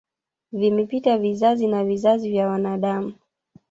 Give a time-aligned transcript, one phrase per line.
[0.51, 3.13] Vimepita vizazi na vizazi vya wanadamu